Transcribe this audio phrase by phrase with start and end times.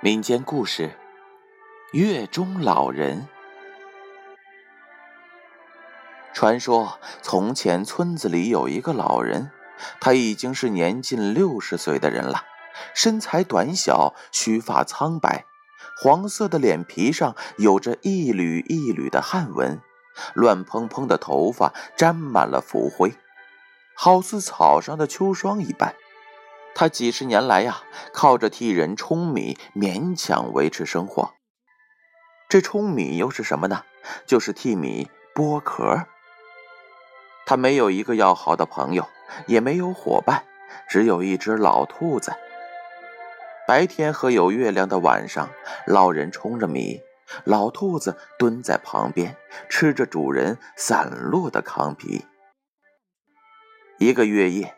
[0.00, 0.94] 民间故事：
[1.92, 3.26] 月中老人。
[6.34, 9.50] 传说从前村子里有一个老人，
[9.98, 12.44] 他已经是年近六十岁的人了，
[12.94, 15.46] 身材短小，须发苍白，
[16.02, 19.80] 黄色的脸皮上有着一缕一缕的汗纹，
[20.34, 23.14] 乱蓬蓬的头发沾满了浮灰，
[23.94, 25.94] 好似草上的秋霜一般。
[26.78, 27.80] 他几十年来呀，
[28.12, 31.32] 靠着替人舂米勉强维持生活。
[32.50, 33.84] 这舂米又是什么呢？
[34.26, 36.04] 就是替米剥壳。
[37.46, 39.08] 他没有一个要好的朋友，
[39.46, 40.44] 也没有伙伴，
[40.86, 42.34] 只有一只老兔子。
[43.66, 45.48] 白天和有月亮的晚上，
[45.86, 47.00] 老人舂着米，
[47.44, 49.34] 老兔子蹲在旁边
[49.70, 52.26] 吃着主人散落的糠皮。
[53.98, 54.74] 一个月夜。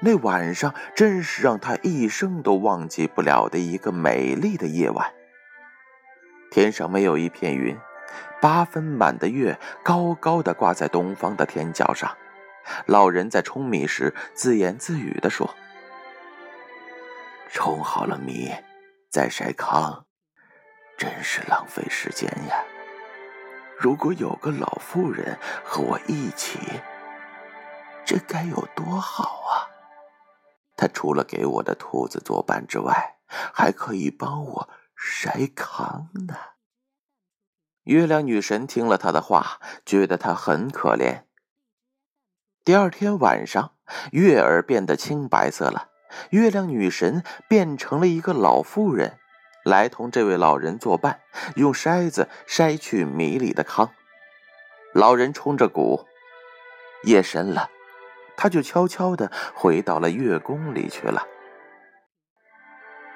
[0.00, 5.12] 那晚上真是让他一生都忘记不了的一个美丽的夜晚。
[6.50, 7.78] 天上没有一片云，
[8.40, 12.16] 八分满的月高高的挂在东方的天角上。
[12.86, 15.54] 老人在舂米时自言自语地说
[17.50, 18.52] ：“冲好了米，
[19.10, 20.04] 再晒糠，
[20.98, 22.62] 真是浪费时间呀！
[23.78, 26.58] 如果有个老妇人和我一起，
[28.04, 29.66] 这该有多好啊！”
[30.80, 33.16] 他除了给我的兔子作伴之外，
[33.52, 36.34] 还可以帮我筛糠呢。
[37.82, 41.24] 月亮女神听了他的话，觉得他很可怜。
[42.64, 43.74] 第二天晚上，
[44.12, 45.90] 月儿变得青白色了，
[46.30, 49.18] 月亮女神变成了一个老妇人，
[49.62, 51.20] 来同这位老人作伴，
[51.56, 53.92] 用筛子筛去米里的糠。
[54.94, 56.06] 老人冲着鼓，
[57.04, 57.68] 夜深了。
[58.40, 61.26] 他就悄悄地回到了月宫里去了。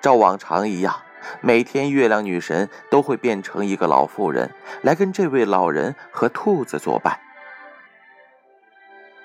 [0.02, 1.00] 照往常一样，
[1.40, 7.18] 每天月亮女神都会变成一个老妇人，来跟这位老人和兔子作伴。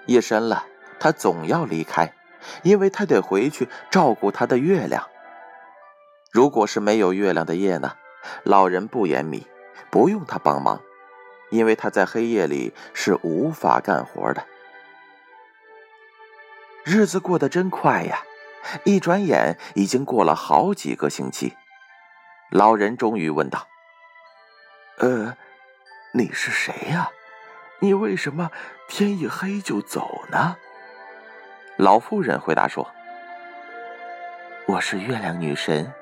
[0.05, 0.65] 夜深了，
[1.01, 2.13] 她总要离开，
[2.63, 5.05] 因为她得回去照顾她的月亮。
[6.31, 7.91] 如果是没有月亮的夜呢？
[8.43, 9.45] 老人不言米，
[9.89, 10.81] 不用他帮忙，
[11.49, 14.45] 因为他在黑夜里是无法干活的。
[16.91, 18.23] 日子过得真快呀，
[18.83, 21.55] 一转眼已经过了好几个星期。
[22.49, 23.67] 老人终于问道
[24.97, 25.37] ：“呃，
[26.13, 27.11] 你是谁呀？
[27.77, 28.49] 你为什么
[28.87, 30.57] 天一黑就走呢？”
[31.77, 32.89] 老妇人回答说
[34.65, 35.93] ：“我是月亮女神，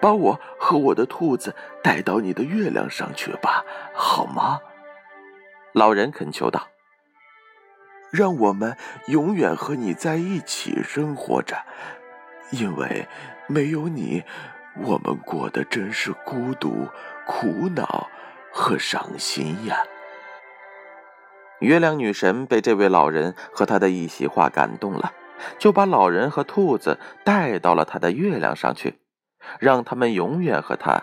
[0.00, 4.58] 把我和我的兔子带到你的月亮上去吧，好吗？”
[5.74, 6.66] 老人恳求道。
[8.10, 8.76] 让我们
[9.06, 11.56] 永远和你在一起生活着，
[12.50, 13.06] 因为
[13.46, 14.24] 没有你，
[14.82, 16.88] 我们过得真是孤独、
[17.26, 18.08] 苦恼
[18.52, 19.76] 和伤心呀。
[21.60, 25.12] 月亮女神被这位老人和他的一席话感动了，
[25.58, 28.98] 就把老人和兔子带到了他的月亮上去，
[29.60, 31.02] 让他们永远和他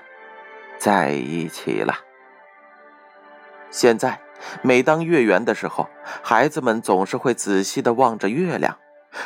[0.77, 1.95] 在一起了。
[3.69, 4.26] 现在。
[4.61, 5.87] 每当月圆的时候，
[6.23, 8.77] 孩子们总是会仔细地望着月亮。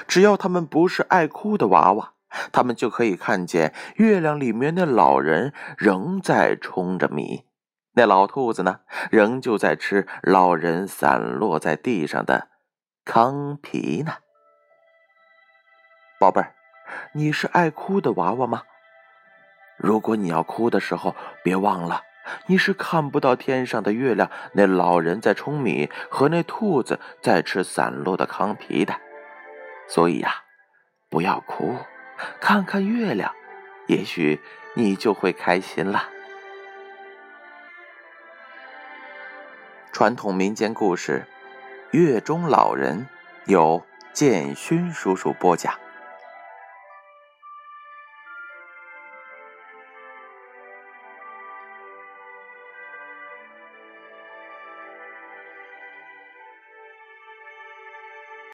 [0.08, 2.14] 只要他们不是爱哭的娃娃，
[2.52, 7.46] 他们就可以看见月亮里面的老人仍在冲着米，
[7.94, 12.48] 那老兔子呢，仍旧在吃老人散落在地上的
[13.04, 14.14] 糠皮呢。
[16.20, 16.54] 宝贝儿，
[17.14, 18.62] 你是爱哭的娃娃吗？
[19.78, 22.02] 如果你要哭的时候，别忘了。
[22.48, 28.96] 你是看不到天上的月亮，那老人在舂米和那兔子在吃散落的糠皮的，
[29.88, 30.44] 所以呀，
[31.10, 31.76] 不要哭，
[32.40, 33.34] 看看月亮，
[33.88, 34.40] 也许
[34.76, 36.08] 你就会开心了。
[39.92, 41.26] 传统民间故事
[41.98, 43.08] 《月中老人》
[43.52, 45.74] 由建勋叔叔播讲。